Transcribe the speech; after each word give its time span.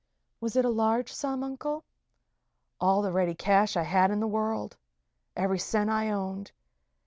"Was 0.39 0.55
it 0.55 0.65
a 0.65 0.69
large 0.71 1.13
sum, 1.13 1.43
Uncle?" 1.43 1.83
"All 2.79 3.03
the 3.03 3.11
ready 3.11 3.35
cash 3.35 3.77
I 3.77 3.83
had 3.83 4.09
in 4.09 4.19
the 4.19 4.25
world. 4.25 4.75
Every 5.35 5.59
cent 5.59 5.91
I 5.91 6.09
owned. 6.09 6.51